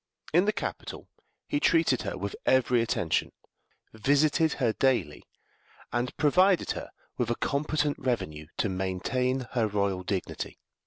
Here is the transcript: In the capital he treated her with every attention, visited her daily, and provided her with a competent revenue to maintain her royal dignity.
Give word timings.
In 0.33 0.45
the 0.45 0.51
capital 0.51 1.07
he 1.47 1.59
treated 1.59 2.01
her 2.01 2.17
with 2.17 2.35
every 2.47 2.81
attention, 2.81 3.33
visited 3.93 4.53
her 4.53 4.73
daily, 4.73 5.21
and 5.93 6.17
provided 6.17 6.71
her 6.71 6.89
with 7.19 7.29
a 7.29 7.35
competent 7.35 7.99
revenue 7.99 8.47
to 8.57 8.67
maintain 8.67 9.41
her 9.51 9.67
royal 9.67 10.01
dignity. 10.01 10.57